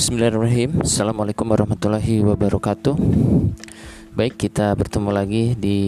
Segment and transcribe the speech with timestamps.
[0.00, 0.80] Bismillahirrahmanirrahim.
[0.80, 2.96] Assalamualaikum warahmatullahi wabarakatuh.
[4.16, 5.80] Baik kita bertemu lagi di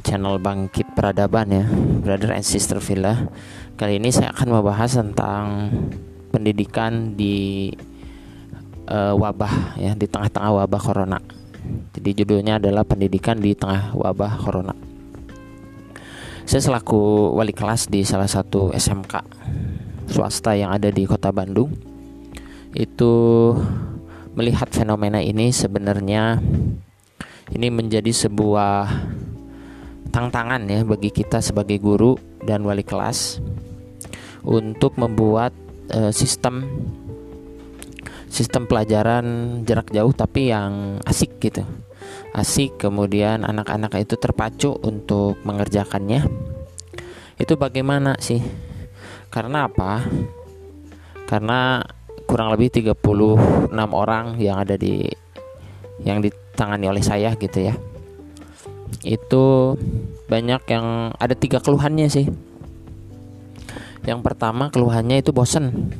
[0.00, 1.68] channel Bangkit Peradaban ya
[2.00, 3.28] Brother and Sister Villa.
[3.76, 5.68] Kali ini saya akan membahas tentang
[6.32, 7.68] pendidikan di
[8.88, 11.20] uh, wabah ya di tengah-tengah wabah corona.
[11.92, 14.72] Jadi judulnya adalah pendidikan di tengah wabah corona.
[16.48, 19.12] Saya selaku wali kelas di salah satu SMK
[20.08, 21.92] swasta yang ada di kota Bandung
[22.74, 23.14] itu
[24.34, 26.42] melihat fenomena ini sebenarnya
[27.54, 28.90] ini menjadi sebuah
[30.10, 33.38] tantangan ya bagi kita sebagai guru dan wali kelas
[34.42, 35.54] untuk membuat
[35.94, 36.66] uh, sistem
[38.26, 41.62] sistem pelajaran jarak jauh tapi yang asik gitu.
[42.34, 46.26] Asik kemudian anak-anak itu terpacu untuk mengerjakannya.
[47.38, 48.42] Itu bagaimana sih?
[49.30, 50.02] Karena apa?
[51.30, 51.78] Karena
[52.34, 55.06] kurang lebih 36 orang yang ada di
[56.02, 57.78] yang ditangani oleh saya gitu ya.
[59.06, 59.78] Itu
[60.26, 62.26] banyak yang ada tiga keluhannya sih.
[64.02, 65.94] Yang pertama keluhannya itu bosen.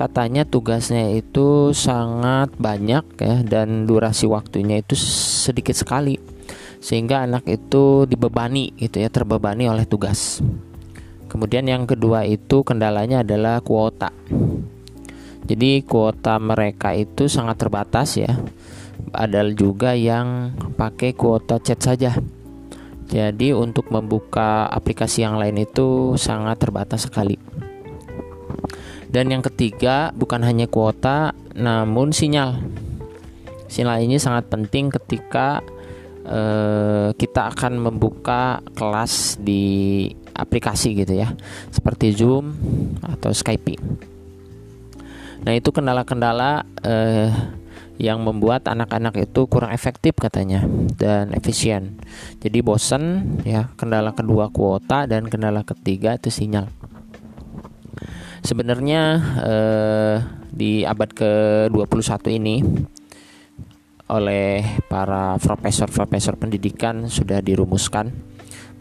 [0.00, 6.16] Katanya tugasnya itu sangat banyak ya dan durasi waktunya itu sedikit sekali
[6.80, 10.40] sehingga anak itu dibebani gitu ya terbebani oleh tugas.
[11.28, 14.08] Kemudian yang kedua itu kendalanya adalah kuota
[15.44, 18.32] jadi kuota mereka itu sangat terbatas ya.
[19.12, 22.16] Ada juga yang pakai kuota chat saja.
[23.04, 27.36] Jadi untuk membuka aplikasi yang lain itu sangat terbatas sekali.
[29.12, 32.64] Dan yang ketiga bukan hanya kuota namun sinyal.
[33.68, 35.60] Sinyal ini sangat penting ketika
[36.24, 41.36] eh, kita akan membuka kelas di aplikasi gitu ya.
[41.68, 42.56] Seperti Zoom
[43.04, 43.76] atau Skype.
[45.42, 47.34] Nah itu kendala-kendala eh,
[47.98, 50.66] yang membuat anak-anak itu kurang efektif katanya
[50.98, 51.98] dan efisien.
[52.42, 56.70] Jadi bosen ya kendala kedua kuota dan kendala ketiga itu sinyal.
[58.44, 59.02] Sebenarnya
[59.42, 60.16] eh,
[60.54, 62.56] di abad ke-21 ini
[64.04, 68.12] oleh para profesor-profesor pendidikan sudah dirumuskan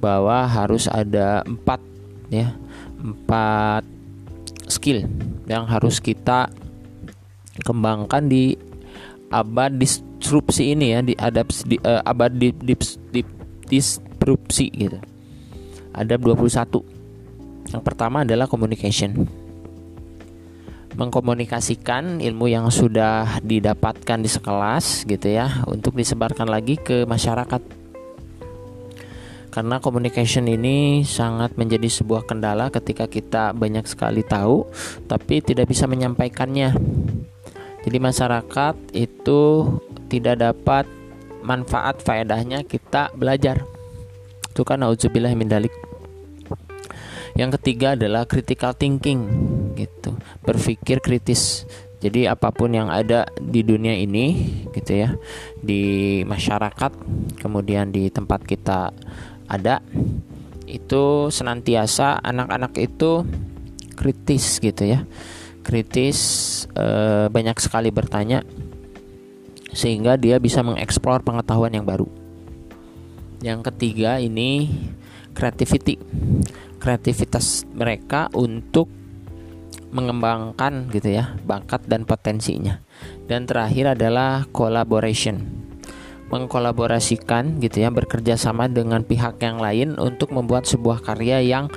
[0.03, 1.79] bahwa harus ada empat
[2.27, 2.51] ya
[2.99, 3.87] empat
[4.67, 5.05] skill
[5.47, 6.49] yang harus kita
[7.61, 8.57] kembangkan di
[9.33, 12.73] abad disrupsi ini ya di adaps di uh, abad di, di,
[13.09, 13.21] di,
[13.69, 14.97] disrupsi gitu.
[15.93, 17.73] Ada 21.
[17.73, 19.25] Yang pertama adalah communication.
[20.93, 27.82] Mengkomunikasikan ilmu yang sudah didapatkan di sekelas gitu ya untuk disebarkan lagi ke masyarakat
[29.53, 34.65] karena communication ini sangat menjadi sebuah kendala ketika kita banyak sekali tahu
[35.05, 36.73] tapi tidak bisa menyampaikannya.
[37.85, 39.41] Jadi masyarakat itu
[40.09, 40.89] tidak dapat
[41.45, 43.61] manfaat faedahnya kita belajar.
[44.49, 45.75] Itu kan auzubillah min dalik.
[47.37, 49.21] Yang ketiga adalah critical thinking
[49.77, 50.17] gitu.
[50.41, 51.69] Berpikir kritis.
[52.03, 54.35] Jadi apa pun yang ada di dunia ini
[54.75, 55.15] gitu ya,
[55.55, 56.91] di masyarakat,
[57.39, 58.91] kemudian di tempat kita
[59.53, 59.85] ada
[60.65, 63.21] itu senantiasa anak-anak itu
[63.93, 65.05] kritis gitu ya.
[65.63, 66.19] Kritis
[66.73, 66.85] e,
[67.29, 68.41] banyak sekali bertanya
[69.71, 72.09] sehingga dia bisa mengeksplor pengetahuan yang baru.
[73.45, 74.69] Yang ketiga ini
[75.37, 76.01] creativity.
[76.81, 78.91] Kreativitas mereka untuk
[79.93, 82.81] mengembangkan gitu ya bakat dan potensinya.
[83.23, 85.62] Dan terakhir adalah collaboration
[86.33, 91.69] mengkolaborasikan gitu ya bekerja sama dengan pihak yang lain untuk membuat sebuah karya yang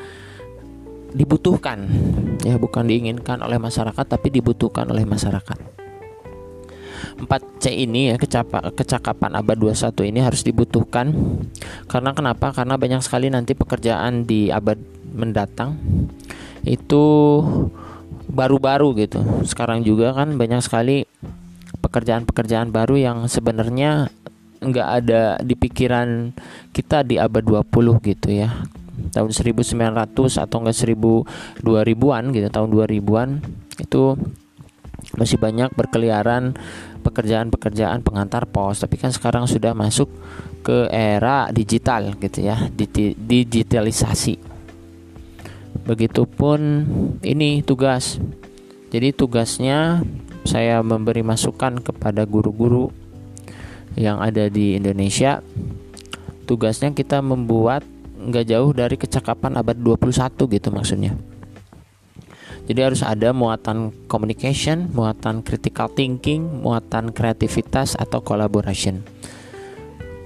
[1.13, 1.85] dibutuhkan.
[2.41, 5.77] Ya bukan diinginkan oleh masyarakat tapi dibutuhkan oleh masyarakat.
[7.17, 8.17] 4C ini ya
[8.73, 11.13] kecakapan abad 21 ini harus dibutuhkan.
[11.89, 12.53] Karena kenapa?
[12.53, 14.77] Karena banyak sekali nanti pekerjaan di abad
[15.13, 15.81] mendatang
[16.65, 17.05] itu
[18.29, 19.21] baru-baru gitu.
[19.49, 21.09] Sekarang juga kan banyak sekali
[21.81, 24.13] pekerjaan-pekerjaan baru yang sebenarnya
[24.61, 26.33] nggak ada di pikiran
[26.73, 28.53] kita di abad 20 gitu ya.
[29.13, 33.29] Tahun 1900 atau enggak 1000 2000-an gitu tahun 2000-an
[33.77, 34.03] itu
[35.17, 36.57] masih banyak berkeliaran
[37.05, 38.83] pekerjaan-pekerjaan pengantar pos.
[38.83, 40.11] Tapi kan sekarang sudah masuk
[40.67, 42.67] ke era digital gitu ya
[43.21, 44.41] digitalisasi.
[45.87, 46.61] Begitupun
[47.23, 48.19] ini tugas.
[48.91, 50.03] Jadi tugasnya
[50.47, 52.91] saya memberi masukan kepada guru-guru
[53.95, 55.39] yang ada di Indonesia
[56.51, 57.87] tugasnya kita membuat
[58.17, 61.15] nggak jauh dari kecakapan abad 21 gitu maksudnya
[62.67, 69.07] Jadi harus ada muatan communication, muatan critical thinking, muatan kreativitas atau collaboration.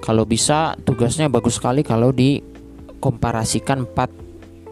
[0.00, 4.08] Kalau bisa tugasnya bagus sekali kalau dikomparasikan empat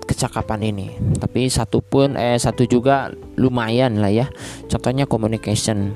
[0.08, 0.88] kecakapan ini.
[1.20, 4.26] Tapi satu pun eh satu juga lumayan lah ya.
[4.72, 5.92] Contohnya communication.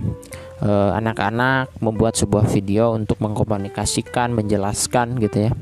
[0.62, 5.53] Eh, anak-anak membuat sebuah video untuk mengkomunikasikan, menjelaskan gitu ya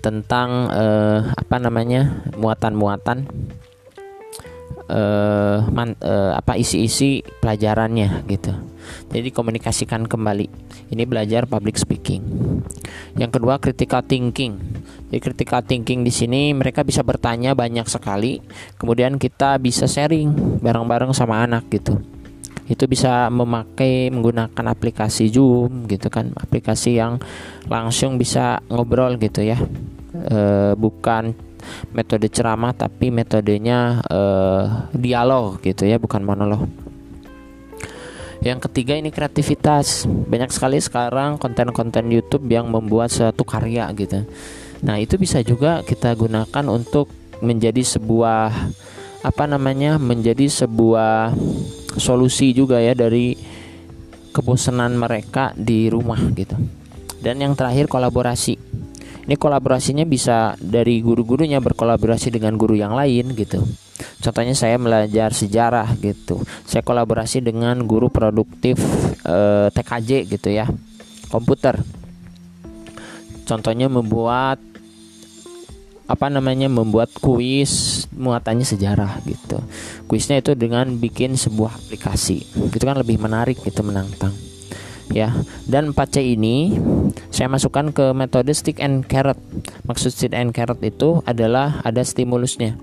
[0.00, 3.28] tentang uh, apa namanya muatan-muatan
[4.88, 8.54] uh, man, uh, apa isi-isi pelajarannya gitu.
[9.12, 10.48] Jadi komunikasikan kembali.
[10.94, 12.22] Ini belajar public speaking.
[13.20, 14.56] Yang kedua critical thinking.
[15.12, 18.40] Jadi critical thinking di sini mereka bisa bertanya banyak sekali.
[18.80, 22.19] Kemudian kita bisa sharing bareng-bareng sama anak gitu.
[22.70, 27.18] Itu bisa memakai menggunakan aplikasi Zoom gitu kan, aplikasi yang
[27.66, 29.58] langsung bisa ngobrol gitu ya.
[30.14, 30.38] E,
[30.78, 31.34] bukan
[31.90, 34.20] metode ceramah tapi metodenya e,
[34.94, 36.62] dialog gitu ya bukan monolog.
[38.40, 40.08] Yang ketiga ini kreativitas.
[40.08, 44.24] Banyak sekali sekarang konten-konten YouTube yang membuat suatu karya gitu.
[44.80, 47.12] Nah itu bisa juga kita gunakan untuk
[47.44, 48.48] menjadi sebuah
[49.20, 51.36] apa namanya menjadi sebuah
[51.96, 53.34] solusi juga ya dari
[54.30, 56.54] kebosanan mereka di rumah gitu
[57.24, 58.70] dan yang terakhir kolaborasi
[59.30, 63.62] ini kolaborasinya bisa dari guru-gurunya berkolaborasi dengan guru yang lain gitu.
[64.18, 66.42] Contohnya saya belajar sejarah gitu.
[66.66, 68.80] Saya kolaborasi dengan guru produktif
[69.22, 70.66] eh, TKJ gitu ya.
[71.30, 71.78] Komputer.
[73.46, 74.58] Contohnya membuat
[76.10, 79.62] apa namanya membuat kuis muatannya sejarah gitu.
[80.10, 82.42] Kuisnya itu dengan bikin sebuah aplikasi.
[82.74, 84.34] Itu kan lebih menarik gitu menantang
[85.10, 85.34] ya
[85.66, 86.78] dan 4C ini
[87.34, 89.38] saya masukkan ke metode stick and carrot
[89.84, 92.78] maksud stick and carrot itu adalah ada stimulusnya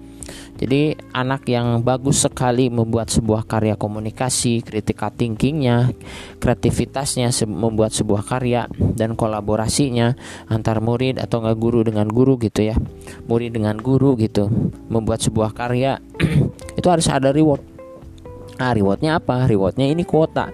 [0.58, 5.94] jadi anak yang bagus sekali membuat sebuah karya komunikasi, critical thinkingnya,
[6.42, 8.66] kreativitasnya membuat sebuah karya
[8.98, 10.18] dan kolaborasinya
[10.50, 12.76] antar murid atau nggak guru dengan guru gitu ya,
[13.30, 14.50] murid dengan guru gitu,
[14.90, 16.02] membuat sebuah karya
[16.80, 17.62] itu harus ada reward.
[18.58, 19.46] Nah rewardnya apa?
[19.46, 20.50] Rewardnya ini kuota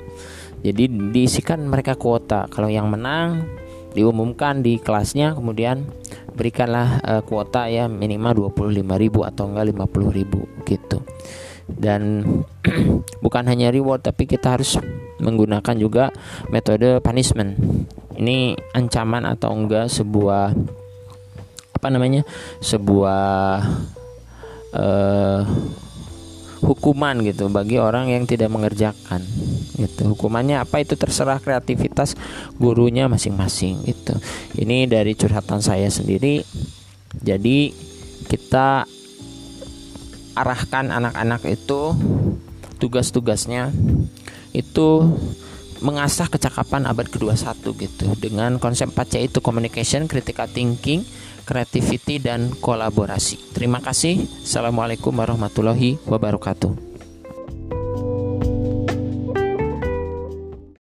[0.63, 3.43] jadi diisikan mereka kuota kalau yang menang
[3.93, 5.85] diumumkan di kelasnya kemudian
[6.33, 10.97] berikanlah uh, kuota ya minimal 25.000 atau enggak 50.000 gitu.
[11.63, 12.01] Dan
[13.23, 14.75] bukan hanya reward tapi kita harus
[15.21, 16.09] menggunakan juga
[16.51, 17.55] metode punishment.
[18.17, 20.53] Ini ancaman atau enggak sebuah
[21.73, 22.23] apa namanya
[22.63, 23.59] sebuah
[24.71, 25.41] uh,
[26.63, 29.19] hukuman gitu bagi orang yang tidak mengerjakan
[29.77, 32.13] gitu hukumannya apa itu terserah kreativitas
[32.61, 34.13] gurunya masing-masing itu
[34.57, 36.45] ini dari curhatan saya sendiri
[37.21, 37.73] jadi
[38.29, 38.89] kita
[40.33, 41.93] arahkan anak-anak itu
[42.81, 43.69] tugas-tugasnya
[44.53, 44.89] itu
[45.83, 51.03] mengasah kecakapan abad ke-21 gitu dengan konsep 4C itu communication, critical thinking,
[51.43, 53.51] creativity dan kolaborasi.
[53.51, 54.23] Terima kasih.
[54.47, 56.92] Assalamualaikum warahmatullahi wabarakatuh.